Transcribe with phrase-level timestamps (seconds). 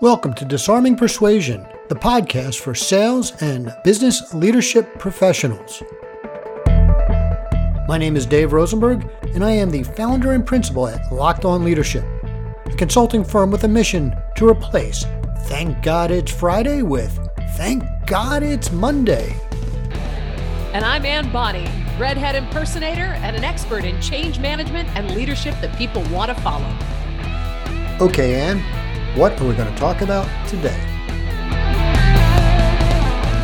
[0.00, 5.82] Welcome to Disarming Persuasion, the podcast for sales and business leadership professionals.
[7.86, 11.66] My name is Dave Rosenberg, and I am the founder and principal at Locked On
[11.66, 12.02] Leadership,
[12.64, 15.04] a consulting firm with a mission to replace
[15.40, 17.18] Thank God It's Friday with
[17.50, 19.36] Thank God It's Monday.
[20.72, 25.76] And I'm Ann Bonny, redhead impersonator and an expert in change management and leadership that
[25.76, 26.74] people want to follow.
[28.00, 28.64] Okay, Ann,
[29.16, 30.78] what are we going to talk about today?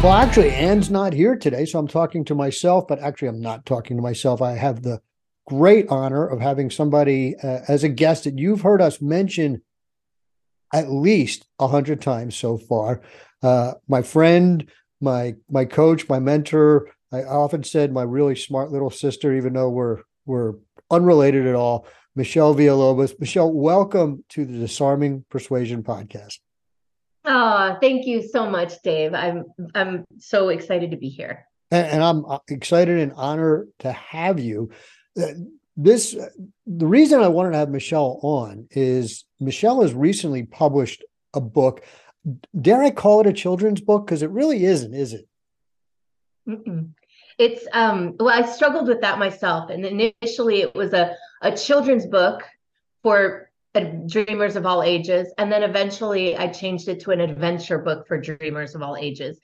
[0.03, 3.67] Well, actually, Anne's not here today, so I'm talking to myself, but actually, I'm not
[3.67, 4.41] talking to myself.
[4.41, 5.01] I have the
[5.47, 9.63] great honor of having somebody uh, as a guest that you've heard us mention
[10.73, 13.01] at least a hundred times so far.
[13.43, 14.71] Uh, my friend,
[15.01, 16.91] my my coach, my mentor.
[17.13, 20.55] I often said my really smart little sister, even though we're we're
[20.91, 21.87] unrelated at all.
[22.17, 23.21] Michelle Villalobos.
[23.21, 26.39] Michelle, welcome to the Disarming Persuasion podcast.
[27.27, 29.13] Oh, thank you so much, Dave.
[29.13, 29.45] I'm
[29.75, 31.47] I'm so excited to be here.
[31.71, 34.71] And, and I'm uh, excited and honored to have you.
[35.21, 35.27] Uh,
[35.77, 36.17] this
[36.67, 41.85] the reason I wanted to have Michelle on is Michelle has recently published a book.
[42.59, 44.07] Dare I call it a children's book?
[44.07, 45.29] Because it really isn't, is it?
[46.49, 46.93] Mm-mm.
[47.39, 52.07] It's um well, I struggled with that myself, and initially it was a a children's
[52.07, 52.43] book
[53.03, 53.51] for
[54.07, 58.19] dreamers of all ages, and then eventually I changed it to an adventure book for
[58.21, 59.39] dreamers of all ages.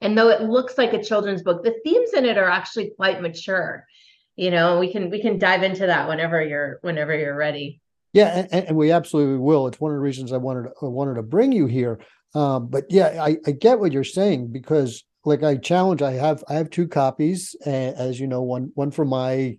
[0.00, 3.22] And though it looks like a children's book, the themes in it are actually quite
[3.22, 3.84] mature.
[4.36, 7.80] You know, we can we can dive into that whenever you're whenever you're ready.
[8.12, 9.66] Yeah, and, and we absolutely will.
[9.66, 12.00] It's one of the reasons I wanted I wanted to bring you here.
[12.34, 16.42] Um, but yeah, I, I get what you're saying because like I challenge, I have
[16.48, 19.58] I have two copies, as you know, one one for my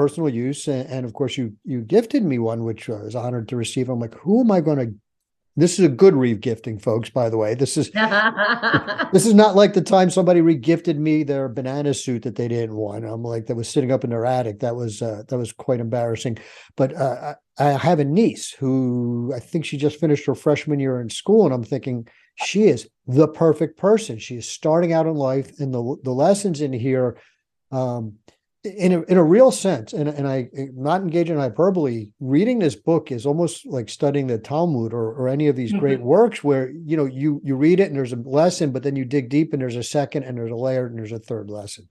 [0.00, 3.48] personal use, and, and of course you you gifted me one, which I was honored
[3.48, 3.88] to receive.
[3.88, 4.94] I'm like, who am I going to
[5.56, 7.10] this is a good regifting, folks.
[7.10, 7.90] By the way, this is
[9.12, 12.76] this is not like the time somebody regifted me their banana suit that they didn't
[12.76, 13.04] want.
[13.04, 14.60] I'm like that was sitting up in their attic.
[14.60, 16.38] That was uh, that was quite embarrassing.
[16.76, 21.00] But uh, I have a niece who I think she just finished her freshman year
[21.00, 24.18] in school, and I'm thinking she is the perfect person.
[24.18, 27.18] She is starting out in life, and the the lessons in here,
[27.70, 28.14] um,
[28.62, 32.10] in a in a real sense, and and I not engaging in hyperbole.
[32.20, 35.80] Reading this book is almost like studying the Talmud or or any of these mm-hmm.
[35.80, 38.96] great works, where you know you you read it and there's a lesson, but then
[38.96, 41.50] you dig deep and there's a second and there's a layer and there's a third
[41.50, 41.88] lesson.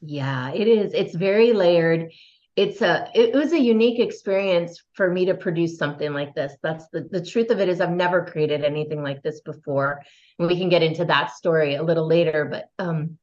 [0.00, 0.92] Yeah, it is.
[0.94, 2.10] It's very layered
[2.54, 6.86] it's a it was a unique experience for me to produce something like this that's
[6.88, 10.02] the, the truth of it is i've never created anything like this before
[10.38, 13.16] and we can get into that story a little later but um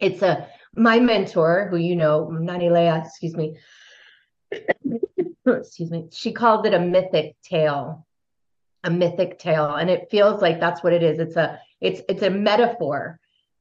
[0.00, 3.56] it's a my mentor who you know nani leah excuse me
[5.46, 8.06] excuse me she called it a mythic tale
[8.84, 9.74] a mythic tale.
[9.74, 11.18] And it feels like that's what it is.
[11.18, 13.18] It's a it's it's a metaphor.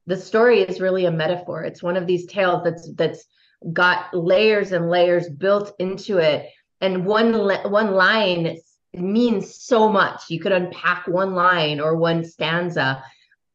[0.07, 1.63] The story is really a metaphor.
[1.63, 3.25] It's one of these tales that's that's
[3.71, 6.49] got layers and layers built into it.
[6.81, 7.33] And one
[7.69, 8.57] one line
[8.93, 10.23] means so much.
[10.29, 13.03] You could unpack one line or one stanza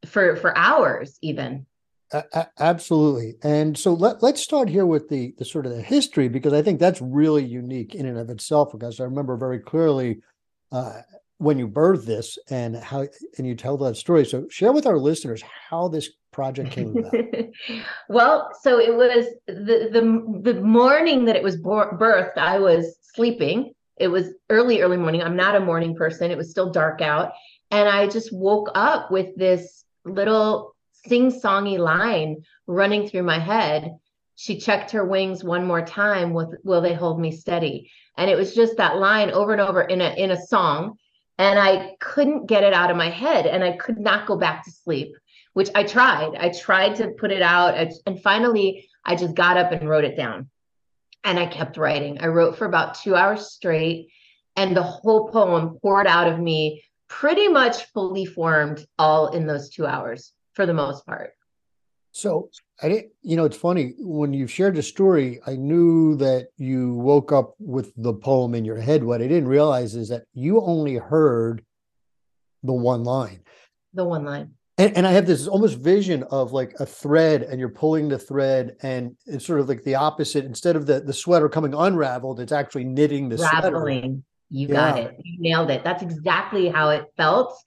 [0.07, 1.67] for for hours even
[2.59, 6.53] absolutely and so let, let's start here with the the sort of the history because
[6.53, 10.21] i think that's really unique in and of itself because i remember very clearly
[10.71, 11.01] uh,
[11.39, 13.07] when you birthed this and how
[13.39, 17.15] and you tell that story so share with our listeners how this project came about?
[18.09, 22.37] well, so it was the the the morning that it was birthed.
[22.37, 23.73] I was sleeping.
[23.97, 25.23] It was early, early morning.
[25.23, 26.31] I'm not a morning person.
[26.31, 27.33] It was still dark out,
[27.71, 30.76] and I just woke up with this little
[31.09, 33.97] sing-songy line running through my head.
[34.35, 38.37] She checked her wings one more time with "Will they hold me steady?" And it
[38.37, 40.99] was just that line over and over in a in a song
[41.39, 44.65] and I couldn't get it out of my head and I could not go back
[44.65, 45.15] to sleep
[45.57, 46.35] which I tried.
[46.39, 47.75] I tried to put it out.
[48.05, 50.51] And finally, I just got up and wrote it down.
[51.25, 52.21] And I kept writing.
[52.21, 54.09] I wrote for about two hours straight.
[54.57, 59.71] And the whole poem poured out of me, pretty much fully formed, all in those
[59.71, 61.35] two hours for the most part.
[62.11, 62.51] So
[62.83, 66.95] I didn't, you know, it's funny when you shared the story, I knew that you
[66.95, 69.05] woke up with the poem in your head.
[69.05, 71.63] What I didn't realize is that you only heard
[72.63, 73.43] the one line.
[73.93, 77.59] The one line and, and I have this almost vision of like a thread, and
[77.59, 80.45] you're pulling the thread, and it's sort of like the opposite.
[80.45, 84.01] Instead of the the sweater coming unraveled, it's actually knitting the Raveling.
[84.03, 84.17] sweater.
[84.51, 85.17] You got it.
[85.23, 85.83] You nailed it.
[85.83, 87.59] That's exactly how it felt.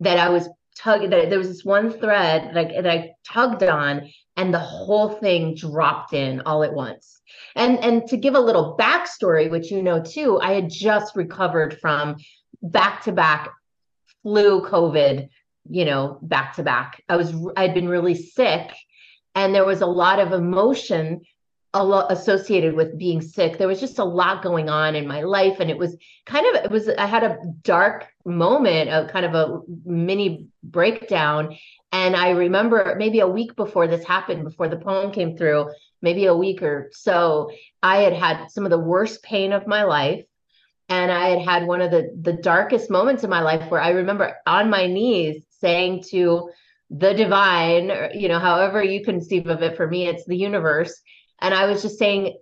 [0.00, 0.48] That I was
[0.84, 5.54] That there was this one thread like that I tugged on, and the whole thing
[5.54, 7.20] dropped in all at once.
[7.54, 11.78] And and to give a little backstory, which you know too, I had just recovered
[11.80, 12.16] from
[12.62, 13.50] back to back
[14.22, 15.28] flu, COVID,
[15.70, 17.02] you know, back to back.
[17.08, 18.72] I was I'd been really sick
[19.34, 21.22] and there was a lot of emotion
[21.74, 23.58] a lot associated with being sick.
[23.58, 26.64] There was just a lot going on in my life and it was kind of
[26.64, 31.56] it was I had a dark moment, a kind of a mini breakdown
[31.92, 36.26] and I remember maybe a week before this happened before the poem came through, maybe
[36.26, 37.50] a week or so,
[37.82, 40.24] I had had some of the worst pain of my life
[40.88, 43.90] and I had had one of the the darkest moments in my life where I
[43.90, 46.50] remember on my knees saying to
[46.90, 49.76] the divine, or, you know, however you conceive of it.
[49.76, 51.00] For me, it's the universe,
[51.44, 52.38] and I was just saying,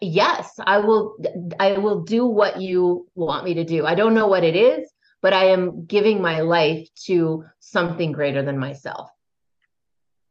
[0.00, 1.16] yes, I will.
[1.58, 3.86] I will do what you want me to do.
[3.86, 8.42] I don't know what it is, but I am giving my life to something greater
[8.42, 9.10] than myself.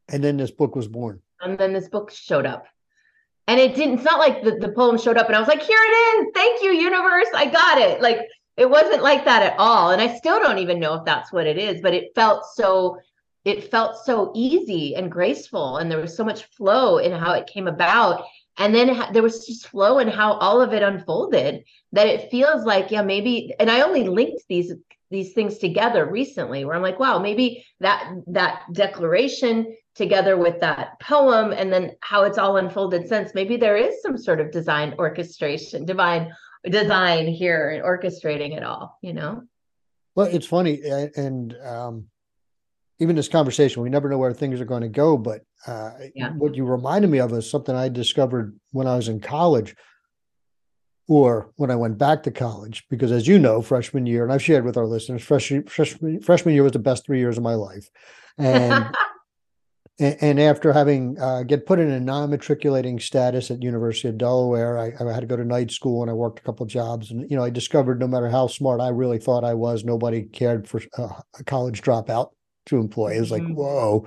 [0.08, 1.20] And then this book was born.
[1.40, 2.66] And then this book showed up
[3.48, 5.62] and it didn't it's not like the, the poem showed up and i was like
[5.62, 8.20] here it is thank you universe i got it like
[8.56, 11.46] it wasn't like that at all and i still don't even know if that's what
[11.46, 12.96] it is but it felt so
[13.44, 17.46] it felt so easy and graceful and there was so much flow in how it
[17.46, 18.24] came about.
[18.58, 22.64] And then there was just flow in how all of it unfolded that it feels
[22.64, 24.72] like yeah maybe and i only linked these
[25.10, 30.98] these things together recently where i'm like wow maybe that that declaration together with that
[31.00, 34.94] poem and then how it's all unfolded since maybe there is some sort of design
[34.98, 36.32] orchestration divine
[36.70, 39.42] design here and orchestrating it all you know?
[40.14, 40.80] Well it's funny
[41.16, 42.06] and um
[43.02, 46.30] even this conversation we never know where things are going to go but uh yeah.
[46.30, 49.74] what you reminded me of is something i discovered when i was in college
[51.08, 54.42] or when I went back to college, because as you know, freshman year, and I've
[54.42, 57.54] shared with our listeners, freshman, freshman, freshman year was the best three years of my
[57.54, 57.90] life.
[58.38, 58.86] And
[59.98, 64.92] and, after having uh, get put in a non-matriculating status at University of Delaware, I,
[64.98, 67.10] I, had to go to night school and I worked a couple jobs.
[67.10, 70.22] And you know, I discovered no matter how smart I really thought I was, nobody
[70.22, 72.30] cared for uh, a college dropout
[72.66, 73.16] to employ.
[73.16, 73.54] It was like, mm-hmm.
[73.54, 74.06] whoa.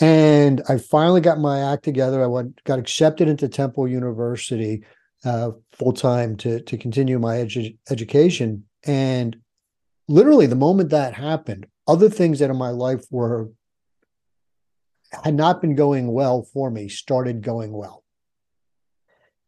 [0.00, 2.22] And I finally got my act together.
[2.22, 4.84] I went, got accepted into Temple University
[5.24, 8.64] uh, full time to to continue my edu- education.
[8.84, 9.36] And
[10.06, 13.50] literally, the moment that happened, other things that in my life were
[15.24, 18.04] had not been going well for me started going well.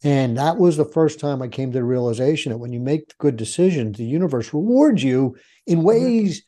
[0.03, 3.17] And that was the first time I came to the realization that when you make
[3.19, 5.37] good decisions, the universe rewards you
[5.67, 5.87] in mm-hmm.
[5.87, 6.43] ways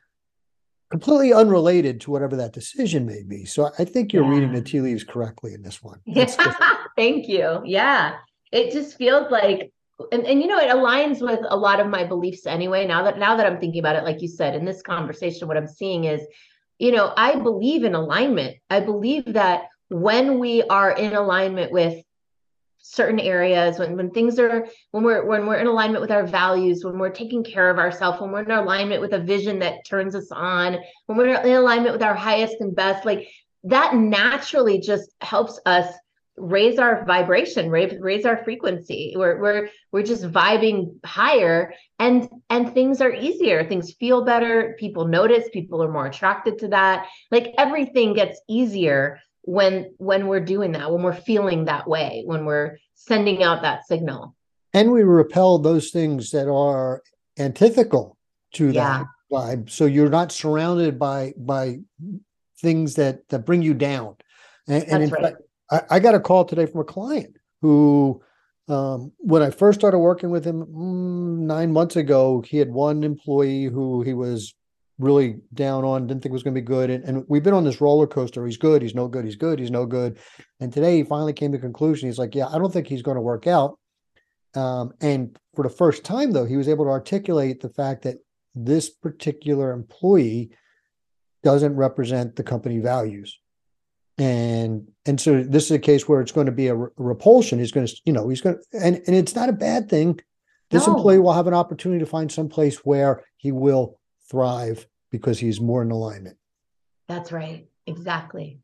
[0.92, 3.44] completely unrelated to whatever that decision may be.
[3.44, 4.30] So I think you're yeah.
[4.30, 6.00] reading the tea leaves correctly in this one.
[6.04, 6.26] Yeah.
[6.96, 7.62] Thank you.
[7.64, 8.16] Yeah.
[8.52, 9.72] It just feels like
[10.10, 13.20] and, and you know it aligns with a lot of my beliefs anyway now that
[13.20, 16.04] now that i'm thinking about it like you said in this conversation what i'm seeing
[16.04, 16.26] is
[16.82, 18.56] you know, I believe in alignment.
[18.68, 22.02] I believe that when we are in alignment with
[22.82, 26.84] certain areas when, when things are when we're when we're in alignment with our values
[26.84, 30.14] when we're taking care of ourselves when we're in alignment with a vision that turns
[30.14, 30.76] us on
[31.06, 33.28] when we're in alignment with our highest and best like
[33.64, 35.86] that naturally just helps us
[36.36, 39.12] raise our vibration raise, raise our frequency.
[39.16, 43.64] We're, we're we're just vibing higher and and things are easier.
[43.68, 44.74] Things feel better.
[44.78, 45.48] People notice.
[45.52, 47.08] People are more attracted to that.
[47.30, 52.44] Like everything gets easier when when we're doing that when we're feeling that way when
[52.44, 54.34] we're sending out that signal
[54.72, 57.02] and we repel those things that are
[57.38, 58.16] antithetical
[58.52, 58.98] to yeah.
[58.98, 61.78] that vibe so you're not surrounded by by
[62.60, 64.14] things that that bring you down
[64.68, 65.22] and, and in right.
[65.22, 65.36] fact
[65.70, 68.22] I, I got a call today from a client who
[68.68, 73.02] um, when I first started working with him mm, nine months ago, he had one
[73.02, 74.54] employee who he was
[74.98, 76.90] really down on, didn't think was going to be good.
[76.90, 78.44] And, and, we've been on this roller coaster.
[78.46, 78.82] He's good.
[78.82, 79.24] He's no good.
[79.24, 79.58] He's good.
[79.58, 80.18] He's no good.
[80.60, 82.08] And today he finally came to conclusion.
[82.08, 83.78] He's like, yeah, I don't think he's going to work out.
[84.54, 88.18] Um, and for the first time, though, he was able to articulate the fact that
[88.54, 90.50] this particular employee
[91.42, 93.38] doesn't represent the company values
[94.18, 97.58] and and so this is a case where it's going to be a, re- repulsion
[97.58, 100.20] he's going to you know he's going to and and it's not a bad thing
[100.70, 100.94] this no.
[100.94, 103.98] employee will have an opportunity to find some place where he will
[104.30, 106.36] thrive because he's more in alignment
[107.08, 108.58] that's right exactly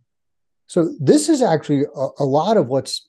[0.66, 3.08] so this is actually a, a lot of what's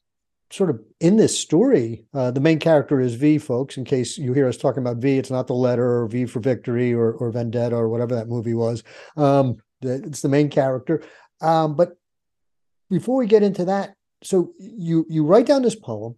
[0.51, 4.33] sort of in this story uh, the main character is v folks in case you
[4.33, 7.31] hear us talking about v it's not the letter or v for victory or, or
[7.31, 8.83] vendetta or whatever that movie was
[9.17, 11.03] um, it's the main character
[11.41, 11.95] um, but
[12.89, 16.15] before we get into that, so you you write down this poem.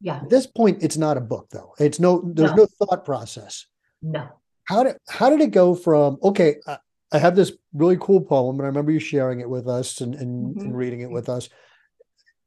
[0.00, 0.16] Yeah.
[0.16, 1.74] At this point, it's not a book though.
[1.78, 3.66] It's no there's no, no thought process.
[4.02, 4.28] No.
[4.64, 6.56] How did how did it go from okay?
[6.66, 6.78] I,
[7.12, 10.14] I have this really cool poem, and I remember you sharing it with us and
[10.14, 10.60] and, mm-hmm.
[10.60, 11.48] and reading it with us.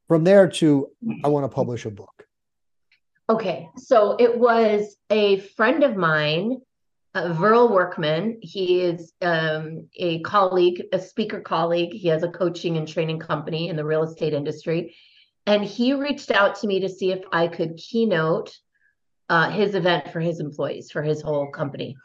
[0.08, 0.90] From there to
[1.24, 2.24] I want to publish a book.
[3.30, 6.62] Okay, so it was a friend of mine
[7.14, 8.38] uh, Verl Workman.
[8.42, 11.92] He is um, a colleague, a speaker colleague.
[11.92, 14.94] He has a coaching and training company in the real estate industry.
[15.46, 18.54] And he reached out to me to see if I could keynote
[19.28, 21.96] uh, his event for his employees, for his whole company.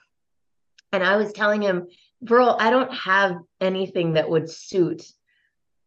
[0.94, 1.88] And I was telling him,
[2.24, 5.04] Verl, I don't have anything that would suit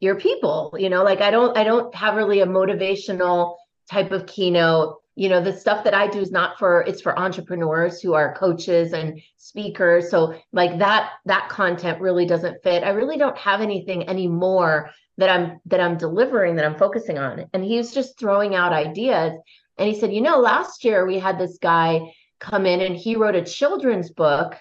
[0.01, 0.75] your people.
[0.79, 3.57] You know, like I don't, I don't have really a motivational
[3.91, 5.01] type of keynote.
[5.15, 8.35] You know the stuff that i do is not for it's for entrepreneurs who are
[8.35, 10.11] coaches and speakers.
[10.11, 12.85] So like that that content really doesn't fit.
[12.85, 17.47] I really don't have anything anymore that i'm that i'm delivering that i'm focusing on.
[17.55, 19.33] And he was just throwing out ideas.
[19.79, 23.17] And he said you know last year we had this guy come in and he
[23.17, 24.55] wrote a children's book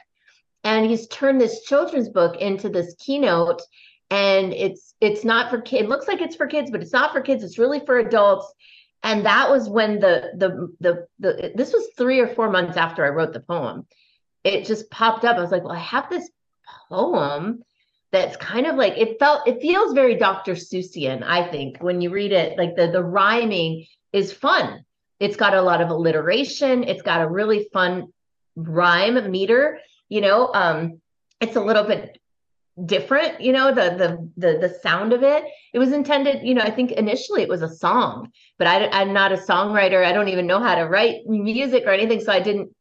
[0.65, 3.62] and he's turned this children's book into this keynote
[4.12, 7.13] and it's it's not for kids it looks like it's for kids but it's not
[7.13, 8.53] for kids it's really for adults
[9.05, 13.05] and that was when the the the the this was three or four months after
[13.05, 13.86] I wrote the poem.
[14.43, 15.38] It just popped up.
[15.38, 16.27] I was like, well, I have this
[16.89, 17.63] poem
[18.12, 20.53] that's kind of like it felt it feels very Dr.
[20.53, 22.57] Seussian, I think, when you read it.
[22.57, 24.84] Like the the rhyming is fun.
[25.19, 26.84] It's got a lot of alliteration.
[26.84, 28.07] It's got a really fun
[28.55, 29.79] rhyme meter.
[30.10, 31.02] You know, um,
[31.42, 32.20] it's a little bit
[32.84, 35.46] different you know the the the the sound of it.
[35.74, 39.14] It was intended you know i think initially it was a song but I, i'm
[39.14, 40.06] not a songwriter.
[40.06, 42.76] I don't even know how to write music or anything so i didn't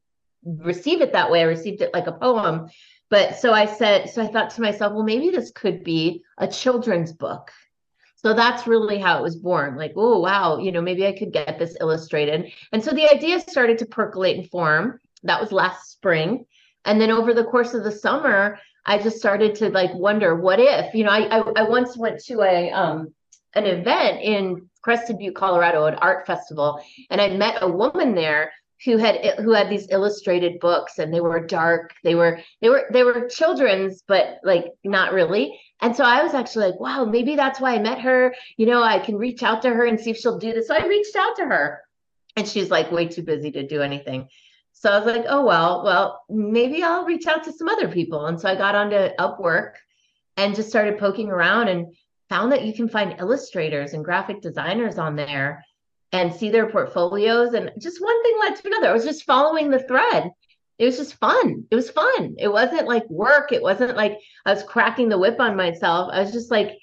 [0.45, 1.40] receive it that way.
[1.40, 2.69] I received it like a poem.
[3.09, 6.49] But so i said so i thought to myself well maybe this could be a
[6.49, 7.52] children's book.
[8.16, 9.76] So that's really how it was born.
[9.76, 12.50] Like oh wow you know maybe i could get this illustrated.
[12.73, 14.99] And so the idea started to percolate and form.
[15.23, 16.47] That was last spring
[16.84, 20.60] and then over the course of the summer I just started to like wonder what
[20.60, 23.14] if, you know, I, I, I once went to a, um,
[23.54, 28.52] an event in Crested Butte, Colorado, an art festival, and I met a woman there
[28.84, 32.84] who had who had these illustrated books and they were dark they were they were
[32.92, 35.58] they were children's but like not really.
[35.80, 38.34] And so i was actually like wow maybe that's why i met her.
[38.58, 40.66] You know i can reach out to her and see if she'll do this.
[40.66, 41.82] So i reached out to her
[42.36, 44.28] and she's like way too busy to do anything
[44.84, 48.26] so I was like, oh, well, well, maybe I'll reach out to some other people.
[48.26, 49.76] And so I got onto Upwork
[50.36, 51.96] and just started poking around and
[52.28, 55.64] found that you can find illustrators and graphic designers on there
[56.12, 57.54] and see their portfolios.
[57.54, 58.90] And just one thing led to another.
[58.90, 60.30] I was just following the thread.
[60.78, 61.64] It was just fun.
[61.70, 62.34] It was fun.
[62.38, 63.52] It wasn't like work.
[63.52, 66.10] It wasn't like I was cracking the whip on myself.
[66.12, 66.76] I was just like,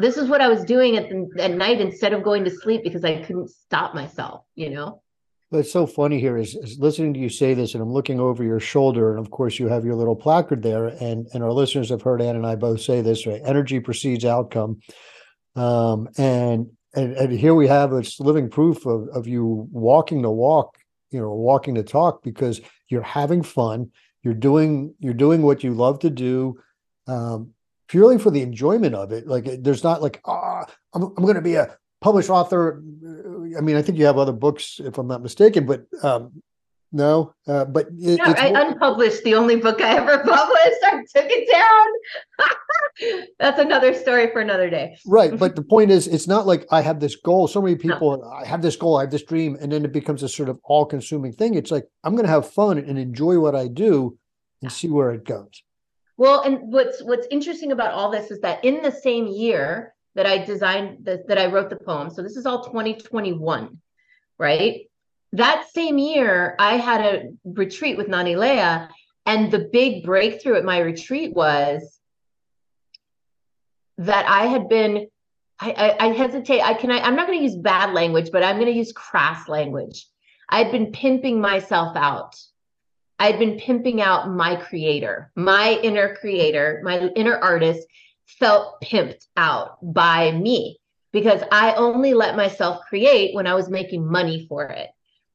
[0.00, 2.82] this is what I was doing at, the, at night instead of going to sleep
[2.82, 5.02] because I couldn't stop myself, you know?
[5.50, 8.42] What's so funny here is, is, listening to you say this, and I'm looking over
[8.42, 11.90] your shoulder, and of course you have your little placard there, and and our listeners
[11.90, 13.40] have heard Ann and I both say this, right?
[13.44, 14.80] Energy precedes outcome,
[15.54, 20.30] um, and and and here we have it's living proof of of you walking the
[20.32, 20.78] walk,
[21.12, 23.92] you know, walking the talk because you're having fun,
[24.24, 26.58] you're doing you're doing what you love to do,
[27.06, 27.52] um,
[27.86, 29.28] purely for the enjoyment of it.
[29.28, 32.82] Like there's not like ah, oh, I'm I'm going to be a published author.
[33.56, 36.42] I mean, I think you have other books, if I'm not mistaken, but um,
[36.92, 40.80] no, uh, but it, no, I unpublished the only book I ever published.
[40.84, 43.26] I took it down.
[43.38, 44.96] That's another story for another day.
[45.06, 47.48] Right, but the point is, it's not like I have this goal.
[47.48, 48.30] So many people, no.
[48.30, 50.60] I have this goal, I have this dream, and then it becomes a sort of
[50.64, 51.54] all-consuming thing.
[51.54, 54.16] It's like I'm going to have fun and enjoy what I do,
[54.62, 55.62] and see where it goes.
[56.16, 60.26] Well, and what's what's interesting about all this is that in the same year, that
[60.26, 62.10] I designed the, that I wrote the poem.
[62.10, 63.78] So this is all 2021,
[64.38, 64.80] right?
[65.34, 68.88] That same year, I had a retreat with Nani Leah,
[69.26, 72.00] and the big breakthrough at my retreat was
[73.98, 75.08] that I had been.
[75.58, 76.60] I, I, I hesitate.
[76.60, 76.90] I can.
[76.90, 80.06] I, I'm not going to use bad language, but I'm going to use crass language.
[80.48, 82.36] I had been pimping myself out.
[83.18, 87.86] I had been pimping out my creator, my inner creator, my inner artist,
[88.26, 90.78] felt pimped out by me
[91.12, 94.90] because I only let myself create when I was making money for it.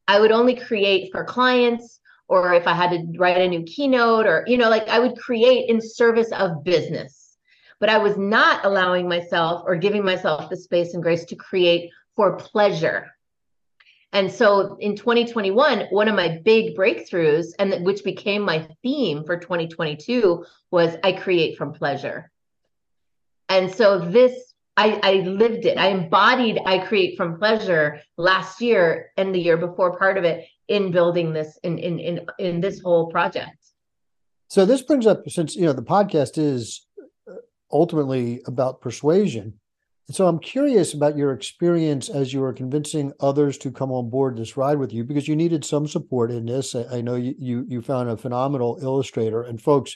[0.08, 4.26] I would only create for clients or if I had to write a new keynote
[4.26, 7.38] or, you know, like I would create in service of business.
[7.80, 11.90] But I was not allowing myself or giving myself the space and grace to create
[12.16, 13.12] for pleasure.
[14.14, 19.38] And so in 2021, one of my big breakthroughs, and which became my theme for
[19.38, 22.31] 2022, was I create from pleasure.
[23.52, 24.34] And so this,
[24.78, 25.78] I, I lived it.
[25.78, 30.48] I embodied I create from pleasure last year and the year before part of it
[30.70, 33.58] in building this in in in in this whole project.
[34.48, 36.88] So this brings up since you know the podcast is
[37.30, 37.36] uh,
[37.72, 39.60] ultimately about persuasion
[40.08, 44.10] And so I'm curious about your experience as you were convincing others to come on
[44.10, 46.76] board this ride with you because you needed some support in this.
[46.76, 49.96] I, I know you, you you found a phenomenal illustrator and folks,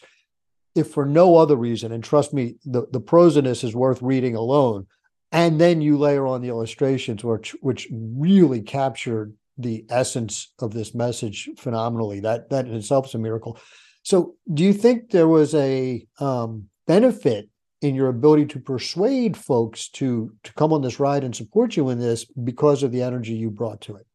[0.76, 4.02] if for no other reason, and trust me, the, the prose in this is worth
[4.02, 4.88] reading alone.
[5.32, 10.94] And then you layer on the illustrations, which which really captured the essence of this
[10.94, 12.20] message phenomenally.
[12.20, 13.60] That that in itself is a miracle.
[14.04, 17.50] So do you think there was a um, benefit
[17.82, 21.90] in your ability to persuade folks to to come on this ride and support you
[21.90, 24.06] in this because of the energy you brought to it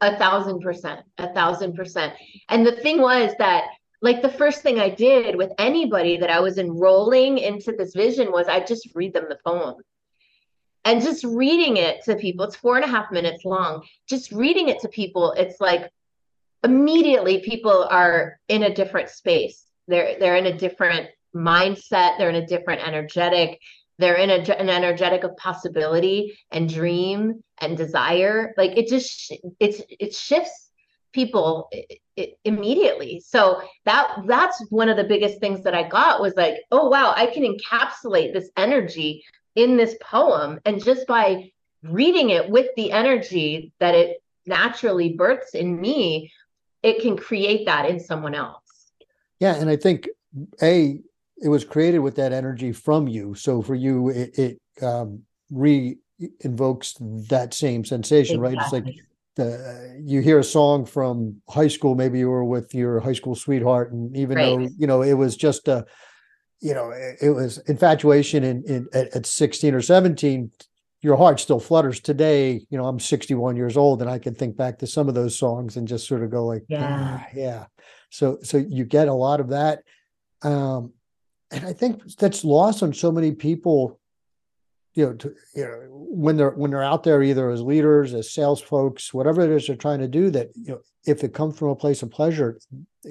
[0.00, 2.14] a thousand percent a thousand percent
[2.48, 3.64] and the thing was that
[4.02, 8.32] like the first thing i did with anybody that i was enrolling into this vision
[8.32, 9.76] was i just read them the poem.
[10.82, 14.68] And just reading it to people it's four and a half minutes long just reading
[14.68, 15.90] it to people it's like
[16.64, 19.64] immediately people are in a different space.
[19.88, 23.60] They're they're in a different mindset they're in a different energetic
[24.00, 28.54] they're in a, an energetic of possibility and dream and desire.
[28.56, 30.69] Like it just it's it shifts
[31.12, 31.70] people
[32.44, 36.88] immediately so that that's one of the biggest things that i got was like oh
[36.88, 39.24] wow i can encapsulate this energy
[39.54, 41.50] in this poem and just by
[41.82, 46.30] reading it with the energy that it naturally births in me
[46.82, 48.92] it can create that in someone else
[49.38, 50.08] yeah and i think
[50.62, 51.00] a
[51.40, 53.34] it was created with that energy from you.
[53.34, 55.96] So for you, it, it um, re
[56.40, 58.56] invokes that same sensation, exactly.
[58.56, 58.64] right?
[58.64, 59.04] It's like
[59.36, 63.34] the, you hear a song from high school, maybe you were with your high school
[63.34, 64.44] sweetheart, and even right.
[64.44, 65.86] though you know it was just a,
[66.60, 70.50] you know, it, it was infatuation in, in at, at 16 or 17,
[71.02, 72.64] your heart still flutters today.
[72.68, 75.38] You know, I'm 61 years old, and I can think back to some of those
[75.38, 77.66] songs and just sort of go like, yeah, ah, yeah.
[78.10, 79.82] So so you get a lot of that.
[80.42, 80.92] Um,
[81.50, 83.99] and I think that's lost on so many people.
[84.94, 88.32] You know, to, you know, when they're when they're out there, either as leaders, as
[88.32, 91.58] sales folks, whatever it is they're trying to do, that you know, if it comes
[91.58, 92.58] from a place of pleasure,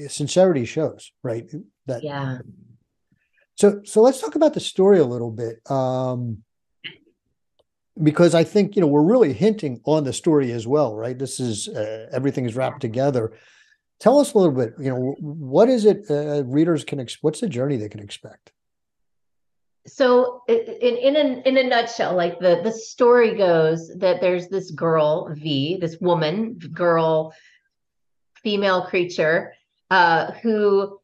[0.08, 1.50] sincerity shows, right?
[1.86, 2.40] That yeah.
[3.56, 5.60] So so let's talk about the story a little bit.
[5.72, 6.44] Um,
[8.02, 11.18] because I think you know we're really hinting on the story as well, right?
[11.18, 13.34] This is uh, everything is wrapped together
[14.00, 17.42] tell us a little bit you know what is it uh, readers can ex- what's
[17.42, 18.52] the journey they can expect
[19.88, 24.72] so in in a, in a nutshell like the the story goes that there's this
[24.72, 27.34] girl v this woman girl
[28.36, 29.54] female creature
[29.90, 31.00] uh, who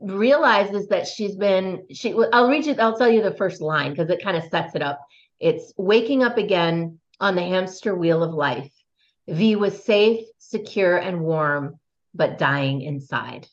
[0.00, 4.08] realizes that she's been she i'll read you i'll tell you the first line because
[4.08, 5.00] it kind of sets it up
[5.40, 8.72] it's waking up again on the hamster wheel of life
[9.28, 11.78] v was safe secure and warm
[12.16, 13.46] but dying inside.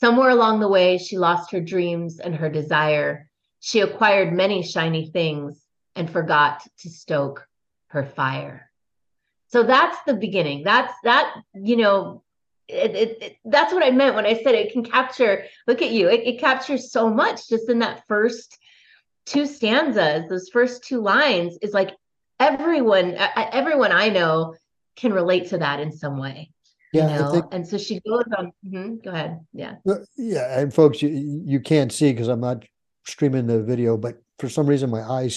[0.00, 3.28] Somewhere along the way, she lost her dreams and her desire.
[3.60, 5.62] She acquired many shiny things
[5.94, 7.46] and forgot to stoke
[7.88, 8.70] her fire.
[9.48, 10.62] So that's the beginning.
[10.64, 12.22] That's that, you know,
[12.66, 15.44] it, it, it, that's what I meant when I said it can capture.
[15.66, 18.56] Look at you, it, it captures so much just in that first
[19.26, 20.28] two stanzas.
[20.28, 21.94] Those first two lines is like
[22.38, 24.54] everyone, everyone I know
[24.96, 26.52] can relate to that in some way.
[26.92, 27.30] Yeah, you know?
[27.32, 28.52] think, and so she goes on.
[28.66, 29.40] Mm-hmm, go ahead.
[29.52, 29.76] Yeah.
[30.16, 32.64] Yeah, and folks, you you can't see because I'm not
[33.06, 35.36] streaming the video, but for some reason my eyes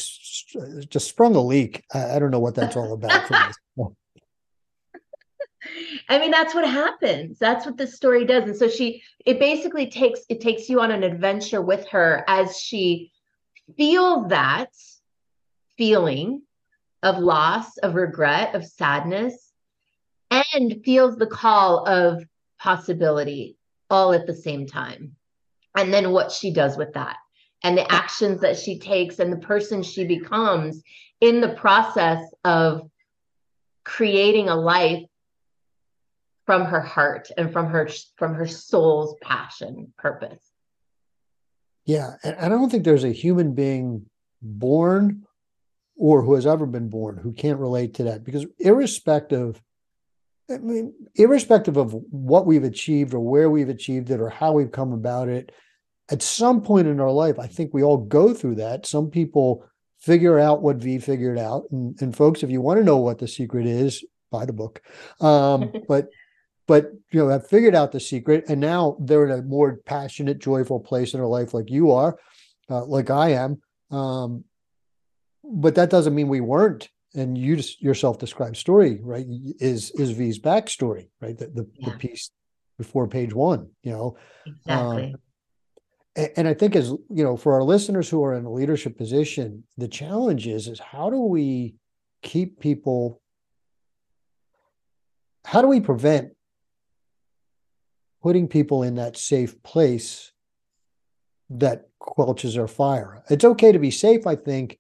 [0.90, 1.84] just sprung a leak.
[1.94, 3.30] I, I don't know what that's all about.
[6.10, 7.40] I mean, that's what happens.
[7.40, 8.44] That's what this story does.
[8.44, 12.60] And so she, it basically takes it takes you on an adventure with her as
[12.60, 13.12] she
[13.78, 14.70] feels that
[15.78, 16.42] feeling
[17.02, 19.53] of loss, of regret, of sadness,
[20.54, 22.24] and feels the call of
[22.60, 23.58] possibility
[23.90, 25.16] all at the same time.
[25.76, 27.18] And then what she does with that
[27.64, 30.84] and the actions that she takes and the person she becomes
[31.22, 32.90] in the process of
[33.84, 35.04] creating a life
[36.46, 40.52] from her heart and from her from her soul's passion purpose
[41.86, 44.06] yeah and i don't think there's a human being
[44.42, 45.24] born
[45.96, 49.62] or who has ever been born who can't relate to that because irrespective
[50.50, 54.72] I mean, irrespective of what we've achieved or where we've achieved it or how we've
[54.72, 55.52] come about it,
[56.12, 58.86] at some point in our life, I think we all go through that.
[58.86, 59.66] Some people
[60.00, 61.64] figure out what V figured out.
[61.72, 64.82] And, and folks, if you want to know what the secret is, buy the book.
[65.22, 66.10] Um, but
[66.66, 70.40] but you know, have figured out the secret, and now they're in a more passionate,
[70.40, 72.18] joyful place in their life, like you are,
[72.70, 73.62] uh, like I am.
[73.92, 74.46] Um,
[75.44, 79.26] but that doesn't mean we weren't and you just yourself described story right
[79.60, 81.90] is is v's backstory right the, the, yeah.
[81.90, 82.32] the piece
[82.78, 85.16] before page one you know exactly um,
[86.16, 89.64] and I think as you know, for our listeners who are in a leadership position,
[89.78, 91.76] the challenge is is how do we
[92.22, 93.20] keep people
[95.46, 96.32] how do we prevent
[98.22, 100.32] putting people in that safe place
[101.50, 103.24] that quelches our fire?
[103.30, 104.80] It's okay to be safe, I think,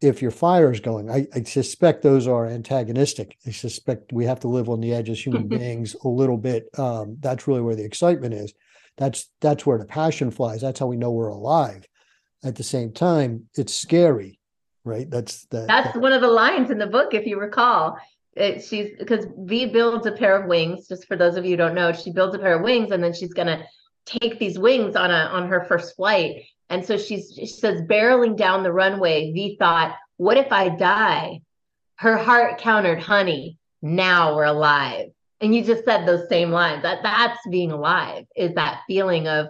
[0.00, 1.10] if your fire is going.
[1.10, 3.36] I, I suspect those are antagonistic.
[3.46, 6.68] I suspect we have to live on the edge as human beings a little bit.
[6.78, 8.52] Um, that's really where the excitement is.
[8.96, 10.60] That's that's where the passion flies.
[10.60, 11.86] That's how we know we're alive.
[12.44, 14.38] At the same time, it's scary,
[14.84, 15.08] right?
[15.10, 17.98] That's the, that's that, one of the lines in the book, if you recall.
[18.34, 20.88] It, she's because V builds a pair of wings.
[20.88, 23.02] Just for those of you who don't know, she builds a pair of wings, and
[23.02, 23.64] then she's gonna
[24.04, 26.44] take these wings on a on her first flight.
[26.70, 29.32] And so she's she says barreling down the runway.
[29.32, 31.42] V thought, "What if I die?"
[31.96, 36.82] Her heart countered, "Honey, now we're alive." And you just said those same lines.
[36.82, 38.26] That that's being alive.
[38.36, 39.48] Is that feeling of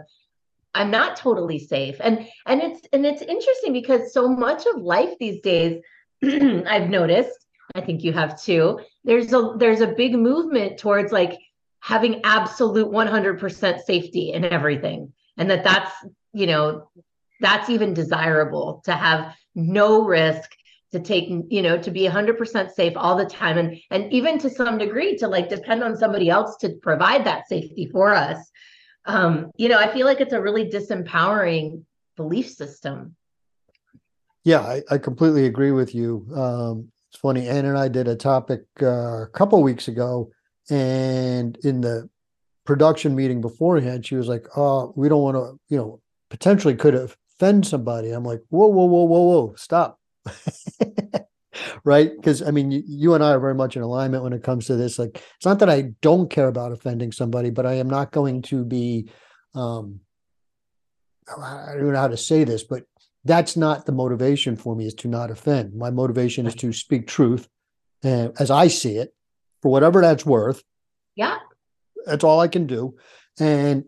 [0.75, 1.97] I'm not totally safe.
[2.01, 5.83] And and it's and it's interesting because so much of life these days,
[6.23, 8.81] I've noticed I think you have too.
[9.05, 11.39] There's a there's a big movement towards like
[11.81, 15.93] having absolute 100% safety in everything and that that's,
[16.33, 16.89] you know,
[17.41, 20.51] that's even desirable to have no risk
[20.93, 23.59] to take you know to be 100% safe all the time.
[23.59, 27.49] And and even to some degree to like depend on somebody else to provide that
[27.49, 28.39] safety for us.
[29.05, 31.83] Um you know i feel like it's a really disempowering
[32.17, 33.17] belief system.
[34.45, 36.27] Yeah i, I completely agree with you.
[36.35, 40.31] Um it's funny, Ann and I did a topic uh, a couple weeks ago,
[40.69, 42.11] and in the
[42.67, 46.95] production meeting beforehand, she was like, "Oh, we don't want to, you know, potentially could
[47.39, 50.01] offend somebody." I'm like, "Whoa, whoa, whoa, whoa, whoa, stop!"
[51.85, 52.11] right?
[52.15, 54.67] Because I mean, you, you, and I are very much in alignment when it comes
[54.67, 54.99] to this.
[54.99, 58.43] Like, it's not that I don't care about offending somebody, but I am not going
[58.43, 59.11] to be.
[59.55, 60.01] Um,
[61.29, 62.85] I don't know how to say this, but
[63.27, 67.07] that's not the motivation for me is to not offend my motivation is to speak
[67.07, 67.49] truth
[68.03, 69.13] and as i see it
[69.61, 70.63] for whatever that's worth
[71.17, 71.39] yeah
[72.07, 72.97] that's all i can do
[73.39, 73.85] and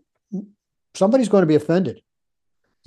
[0.95, 2.01] somebody's going to be offended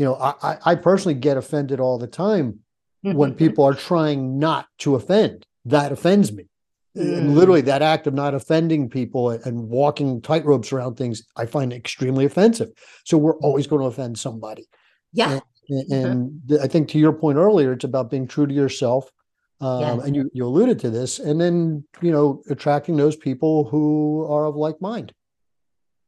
[0.02, 2.58] you know i i personally get offended all the time
[3.04, 6.46] when people are trying not to offend that offends me
[6.98, 7.18] mm.
[7.18, 11.72] and literally that act of not offending people and walking tightropes around things i find
[11.72, 12.70] extremely offensive
[13.06, 14.68] so we're always going to offend somebody
[15.14, 19.10] yeah and, and I think to your point earlier, it's about being true to yourself.
[19.62, 20.08] Um, yes.
[20.08, 24.46] And you, you alluded to this, and then, you know, attracting those people who are
[24.46, 25.14] of like mind.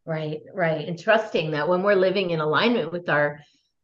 [0.06, 0.88] Right, right.
[0.88, 3.41] And trusting that when we're living in alignment with our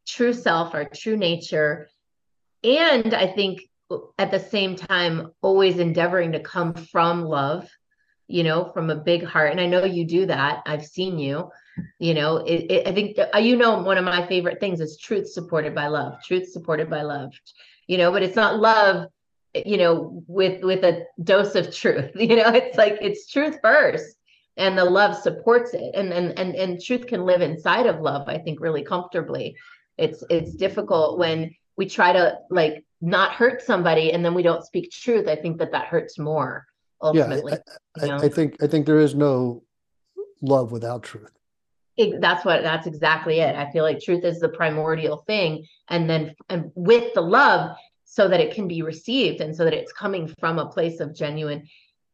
[0.10, 1.90] true self, our true nature,
[2.64, 3.62] and I think
[4.18, 7.70] at the same time, always endeavoring to come from love,
[8.28, 9.52] you know, from a big heart.
[9.52, 10.62] And I know you do that.
[10.66, 11.50] I've seen you
[12.00, 14.98] you know it, it, i think uh, you know one of my favorite things is
[14.98, 17.32] truth supported by love truth supported by love
[17.88, 19.08] you know but it's not love
[19.54, 24.16] you know with with a dose of truth you know it's like it's truth first
[24.58, 28.28] and the love supports it and and and, and truth can live inside of love
[28.28, 29.56] i think really comfortably
[30.00, 34.66] it's it's difficult when we try to like not hurt somebody and then we don't
[34.66, 35.28] speak truth.
[35.28, 36.66] I think that that hurts more
[37.02, 39.64] ultimately yeah, I, I, I think i think there is no
[40.42, 41.32] love without truth.
[41.98, 43.56] It, that's what that's exactly it.
[43.56, 48.28] I feel like truth is the primordial thing and then and with the love so
[48.28, 51.68] that it can be received and so that it's coming from a place of genuine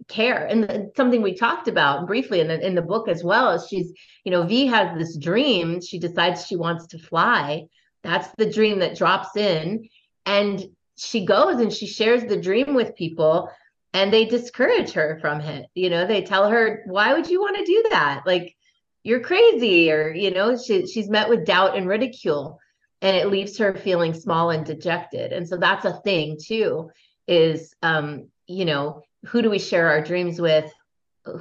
[0.08, 0.46] care.
[0.46, 3.92] And something we talked about briefly in the in the book as well is she's
[4.24, 5.82] you know v has this dream.
[5.82, 7.66] She decides she wants to fly.
[8.04, 9.90] That's the dream that drops in.
[10.26, 10.64] And
[10.96, 13.50] she goes and she shares the dream with people
[13.94, 15.68] and they discourage her from it.
[15.74, 18.24] You know they tell her why would you want to do that?
[18.26, 18.56] Like
[19.04, 22.60] you're crazy or you know she, she's met with doubt and ridicule
[23.02, 25.32] and it leaves her feeling small and dejected.
[25.32, 26.92] And so that's a thing too
[27.28, 30.72] is um you know who do we share our dreams with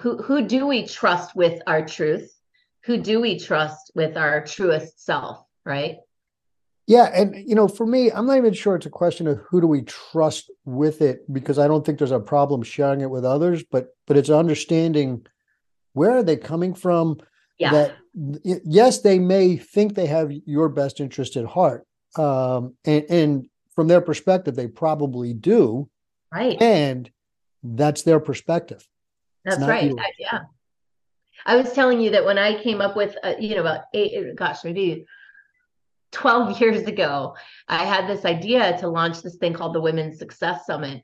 [0.01, 2.31] who who do we trust with our truth
[2.85, 5.97] who do we trust with our truest self right
[6.87, 9.61] yeah and you know for me i'm not even sure it's a question of who
[9.61, 13.25] do we trust with it because i don't think there's a problem sharing it with
[13.25, 15.25] others but but it's understanding
[15.93, 17.19] where are they coming from
[17.59, 17.71] yeah.
[17.71, 21.87] that yes, they may think they have your best interest at heart.
[22.17, 25.89] Um, and, and from their perspective, they probably do.
[26.33, 26.61] Right.
[26.61, 27.11] And
[27.65, 28.87] that's their perspective.
[29.45, 29.93] That's right.
[29.99, 30.41] I, yeah.
[31.47, 34.37] I was telling you that when I came up with, uh, you know, about eight,
[34.37, 35.07] gosh, maybe
[36.13, 37.35] 12 years ago,
[37.69, 41.03] I had this idea to launch this thing called the Women's Success Summit.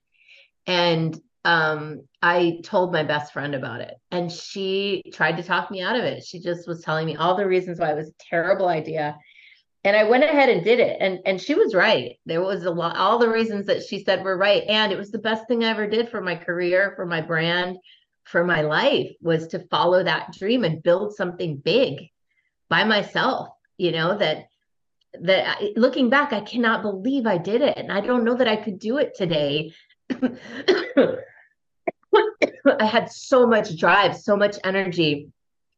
[0.66, 5.80] And um, I told my best friend about it and she tried to talk me
[5.80, 6.24] out of it.
[6.24, 9.16] She just was telling me all the reasons why it was a terrible idea.
[9.84, 10.98] And I went ahead and did it.
[11.00, 12.18] And and she was right.
[12.26, 14.62] There was a lot all the reasons that she said were right.
[14.68, 17.78] And it was the best thing I ever did for my career, for my brand,
[18.24, 22.10] for my life was to follow that dream and build something big
[22.68, 24.46] by myself, you know, that
[25.20, 27.76] that I, looking back, I cannot believe I did it.
[27.76, 29.72] And I don't know that I could do it today.
[32.78, 35.32] I had so much drive, so much energy,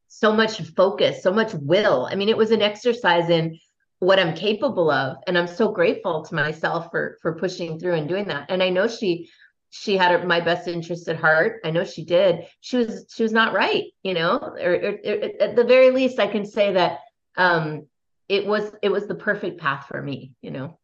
[0.09, 2.07] so much focus, so much will.
[2.11, 3.59] I mean, it was an exercise in
[4.03, 5.19] what I'm capable of.
[5.29, 8.47] And I'm so grateful to myself for for pushing through and doing that.
[8.49, 9.31] And I know she
[9.71, 11.61] she had my best interest at heart.
[11.65, 12.47] I know she did.
[12.61, 14.39] She was she was not right, you know.
[14.39, 16.99] Or, or, or at the very least, I can say that
[17.37, 17.87] um,
[18.29, 20.81] it was it was the perfect path for me, you know.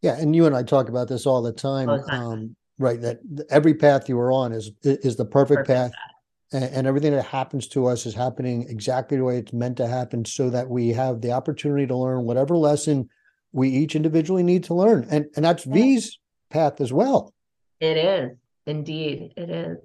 [0.00, 1.90] Yeah, and you and I talk about this all the time.
[1.90, 2.22] All the time.
[2.22, 3.18] Um, right, that
[3.50, 5.90] every path you are on is is the perfect, perfect path.
[5.90, 6.09] path.
[6.52, 9.86] And, and everything that happens to us is happening exactly the way it's meant to
[9.86, 13.08] happen so that we have the opportunity to learn whatever lesson
[13.52, 15.74] we each individually need to learn and and that's yeah.
[15.74, 16.18] v's
[16.50, 17.34] path as well
[17.80, 18.36] it is
[18.66, 19.32] indeed.
[19.36, 19.78] It is.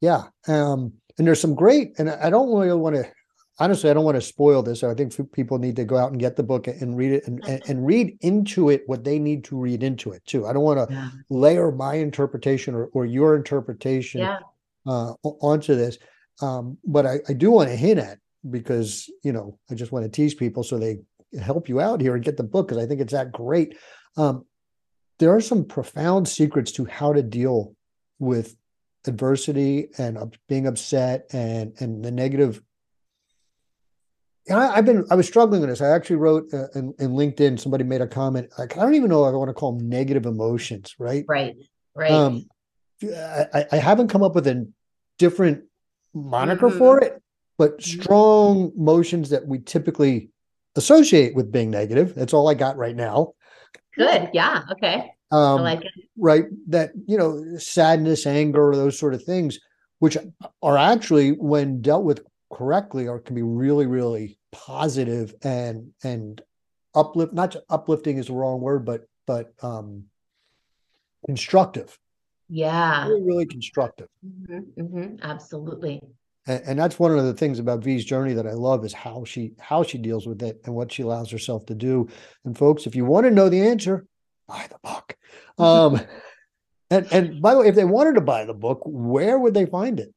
[0.00, 0.24] Yeah.
[0.48, 3.04] Um, and there's some great, and I don't really want to,
[3.58, 4.82] honestly, I don't want to spoil this.
[4.82, 7.44] I think people need to go out and get the book and read it and,
[7.46, 10.46] and, and read into it what they need to read into it too.
[10.46, 11.10] I don't want to yeah.
[11.28, 14.38] layer my interpretation or, or your interpretation yeah.
[14.86, 15.98] Uh, onto this.
[16.42, 20.04] Um, but I, I do want to hint at because, you know, I just want
[20.04, 20.98] to tease people so they
[21.38, 23.76] help you out here and get the book because I think it's that great.
[24.16, 24.44] Um,
[25.18, 27.74] there are some profound secrets to how to deal
[28.18, 28.56] with
[29.06, 32.62] adversity and being upset and and the negative
[34.46, 35.80] Yeah, I, have been I was struggling with this.
[35.80, 37.58] I actually wrote uh, in, in, LinkedIn.
[37.58, 38.50] Somebody made a comment.
[38.58, 40.94] Like I don't even know if I want to call them negative emotions.
[40.98, 41.24] Right.
[41.28, 41.56] Right.
[41.94, 42.10] Right.
[42.10, 42.44] Um,
[43.02, 44.68] I, I haven't come up with a
[45.18, 45.64] different
[46.14, 46.78] moniker mm-hmm.
[46.78, 47.22] for it,
[47.56, 48.00] but mm-hmm.
[48.00, 50.30] strong emotions that we typically
[50.76, 52.14] associate with being negative.
[52.14, 53.34] That's all I got right now.
[53.96, 54.30] Good.
[54.32, 54.62] Yeah.
[54.72, 55.10] Okay.
[55.30, 55.82] Um, like
[56.18, 56.44] right.
[56.68, 59.60] That, you know, sadness, anger, those sort of things,
[59.98, 60.16] which
[60.62, 66.42] are actually, when dealt with correctly, or can be really, really positive and, and
[66.94, 70.06] uplift, not uplifting is the wrong word, but, but, um,
[71.26, 71.96] constructive.
[72.50, 73.06] Yeah.
[73.06, 74.08] Really, really constructive.
[74.26, 76.02] Mm-hmm, mm-hmm, absolutely.
[76.46, 79.24] And, and that's one of the things about V's journey that I love is how
[79.24, 82.08] she how she deals with it and what she allows herself to do.
[82.44, 84.04] And folks, if you want to know the answer,
[84.48, 85.16] buy the book.
[85.58, 86.00] Um,
[86.88, 89.66] and and by the way, if they wanted to buy the book, where would they
[89.66, 90.14] find it?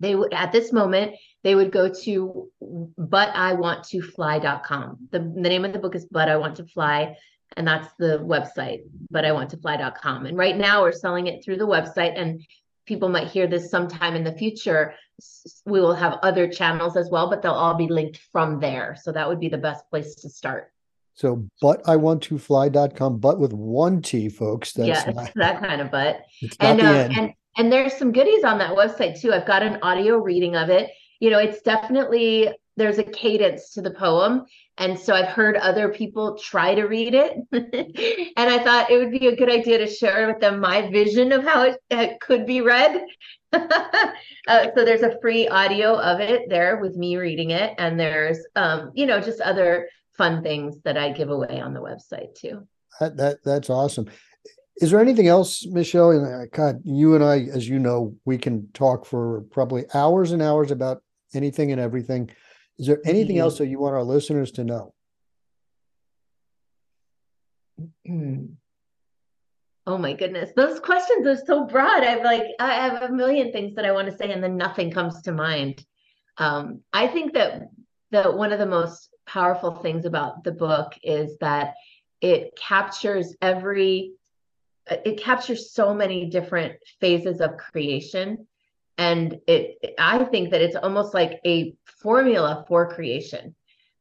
[0.00, 2.50] They would at this moment they would go to
[2.98, 5.08] butiwanttofly.com.
[5.10, 7.18] The the name of the book is But I Want to Fly
[7.56, 11.44] and that's the website but i want to fly.com and right now we're selling it
[11.44, 12.44] through the website and
[12.86, 14.94] people might hear this sometime in the future
[15.66, 19.12] we will have other channels as well but they'll all be linked from there so
[19.12, 20.72] that would be the best place to start
[21.14, 24.72] so, but I want to fly.com, but with one T, folks.
[24.72, 26.24] That's yeah, not, that kind of but.
[26.60, 29.32] and, uh, and, and there's some goodies on that website too.
[29.32, 30.90] I've got an audio reading of it.
[31.20, 34.46] You know, it's definitely, there's a cadence to the poem.
[34.78, 37.36] And so I've heard other people try to read it.
[38.36, 41.32] and I thought it would be a good idea to share with them my vision
[41.32, 43.02] of how it, it could be read.
[43.52, 47.74] uh, so there's a free audio of it there with me reading it.
[47.78, 51.80] And there's, um, you know, just other fun things that I give away on the
[51.80, 52.66] website too.
[53.00, 54.08] That, that that's awesome.
[54.76, 56.10] Is there anything else, Michelle?
[56.10, 60.32] And uh, God, you and I, as you know, we can talk for probably hours
[60.32, 61.02] and hours about
[61.34, 62.30] anything and everything.
[62.78, 63.42] Is there anything mm-hmm.
[63.42, 64.94] else that you want our listeners to know?
[69.84, 72.04] Oh my goodness, those questions are so broad.
[72.04, 74.92] I've like I have a million things that I want to say, and then nothing
[74.92, 75.84] comes to mind.
[76.38, 77.62] Um, I think that
[78.12, 81.74] that one of the most powerful things about the book is that
[82.20, 84.12] it captures every
[84.88, 88.46] it captures so many different phases of creation
[89.02, 93.54] and it i think that it's almost like a formula for creation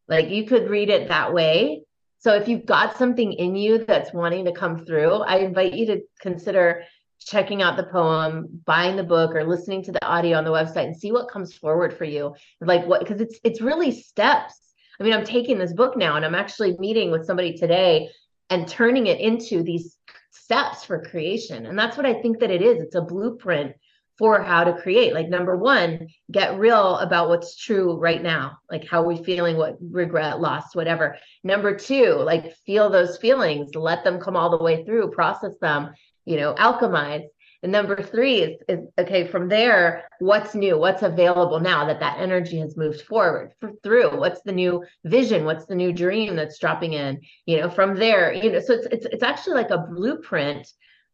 [0.07, 1.83] like you could read it that way
[2.19, 5.85] so if you've got something in you that's wanting to come through i invite you
[5.85, 6.83] to consider
[7.19, 10.85] checking out the poem buying the book or listening to the audio on the website
[10.85, 15.03] and see what comes forward for you like what because it's it's really steps I
[15.03, 18.09] mean, I'm taking this book now and I'm actually meeting with somebody today
[18.51, 19.97] and turning it into these
[20.29, 21.65] steps for creation.
[21.65, 22.83] And that's what I think that it is.
[22.83, 23.73] It's a blueprint
[24.17, 25.13] for how to create.
[25.13, 29.77] Like, number one, get real about what's true right now, like how we feeling, what
[29.81, 31.17] regret, loss, whatever.
[31.43, 35.91] Number two, like feel those feelings, let them come all the way through, process them,
[36.25, 37.23] you know, alchemize.
[37.63, 40.79] And number three is, is okay, from there, what's new?
[40.79, 44.17] What's available now that that energy has moved forward through?
[44.17, 45.45] What's the new vision?
[45.45, 47.21] What's the new dream that's dropping in?
[47.45, 50.67] You know, from there, you know, so it's it's it's actually like a blueprint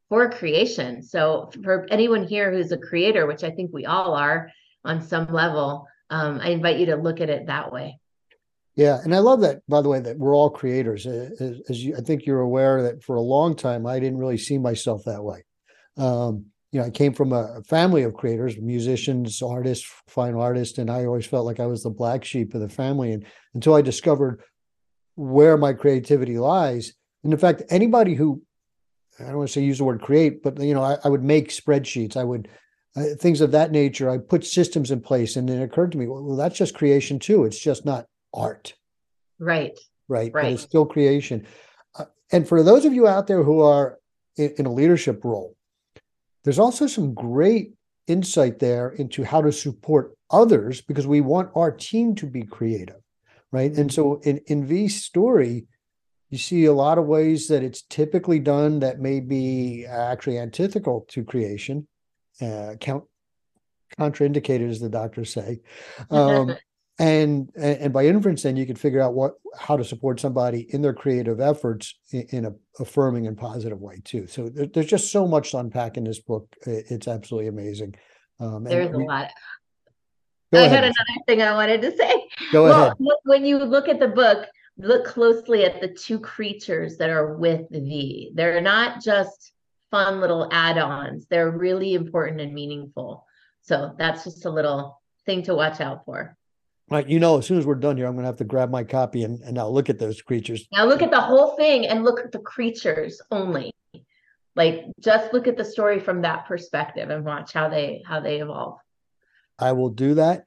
[0.09, 1.01] for creation.
[1.03, 4.49] So for anyone here who's a creator, which I think we all are
[4.85, 7.99] on some level, um, I invite you to look at it that way.
[8.75, 9.61] Yeah, and I love that.
[9.67, 11.07] By the way, that we're all creators.
[11.07, 14.37] As, as you, I think you're aware that for a long time I didn't really
[14.37, 15.43] see myself that way.
[15.97, 20.91] Um, you know, I came from a family of creators, musicians, artists, fine artists, and
[20.91, 23.13] I always felt like I was the black sheep of the family.
[23.13, 24.41] And until I discovered
[25.15, 26.93] where my creativity lies,
[27.23, 28.43] and in fact, anybody who
[29.19, 31.23] I don't want to say use the word create, but you know, I, I would
[31.23, 32.15] make spreadsheets.
[32.15, 32.49] I would
[32.95, 34.09] uh, things of that nature.
[34.09, 37.19] I put systems in place, and it occurred to me, well, well, that's just creation
[37.19, 37.45] too.
[37.45, 38.73] It's just not art.
[39.39, 39.77] Right.
[40.07, 40.31] Right.
[40.33, 40.43] Right.
[40.43, 41.45] But it's still creation.
[41.95, 43.99] Uh, and for those of you out there who are
[44.37, 45.55] in, in a leadership role,
[46.43, 47.73] there's also some great
[48.07, 53.01] insight there into how to support others because we want our team to be creative.
[53.51, 53.71] Right.
[53.73, 55.67] And so in, in V's story,
[56.29, 61.05] you see a lot of ways that it's typically done that may be actually antithetical
[61.09, 61.87] to creation,
[62.41, 63.05] uh, count
[63.97, 65.61] contraindicated, as the doctors say.
[66.09, 66.55] Um,
[66.99, 70.81] and and by inference then you can figure out what how to support somebody in
[70.81, 74.25] their creative efforts in, in a affirming and positive way too.
[74.27, 76.47] So there, there's just so much to unpack in this book.
[76.65, 77.95] It's absolutely amazing.
[78.39, 79.31] Um, there's we, a lot
[80.53, 80.71] i ahead.
[80.71, 82.13] had another thing i wanted to say.
[82.51, 82.93] Go well, ahead.
[83.25, 87.69] when you look at the book look closely at the two creatures that are with
[87.69, 88.31] thee.
[88.33, 89.51] They're not just
[89.89, 91.25] fun little add-ons.
[91.29, 93.25] They're really important and meaningful.
[93.61, 96.37] So that's just a little thing to watch out for.
[96.89, 97.07] Right.
[97.07, 98.83] You know, as soon as we're done here, I'm going to have to grab my
[98.83, 100.67] copy and, and now look at those creatures.
[100.71, 103.71] Now look at the whole thing and look at the creatures only.
[104.55, 108.41] Like just look at the story from that perspective and watch how they how they
[108.41, 108.79] evolve.
[109.59, 110.45] I will do that.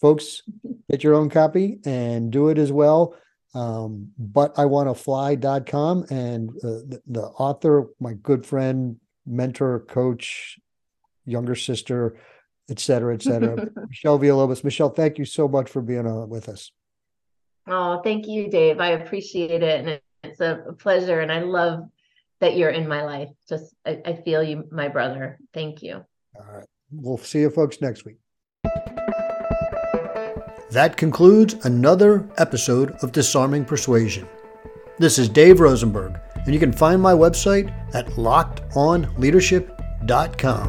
[0.00, 0.42] Folks,
[0.90, 3.16] get your own copy and do it as well.
[3.54, 9.80] Um, but I want to fly.com and uh, the, the author, my good friend, mentor,
[9.80, 10.58] coach,
[11.24, 12.16] younger sister,
[12.70, 13.68] et cetera, et cetera.
[13.88, 14.64] Michelle Villalobos.
[14.64, 16.72] Michelle, thank you so much for being on with us.
[17.66, 18.80] Oh, thank you, Dave.
[18.80, 19.86] I appreciate it.
[19.86, 21.20] And it's a pleasure.
[21.20, 21.84] And I love
[22.40, 23.30] that you're in my life.
[23.48, 25.38] Just, I, I feel you, my brother.
[25.52, 26.04] Thank you.
[26.36, 26.66] All right.
[26.90, 28.16] We'll see you folks next week.
[30.70, 34.28] That concludes another episode of Disarming Persuasion.
[34.98, 40.68] This is Dave Rosenberg, and you can find my website at lockedonleadership.com.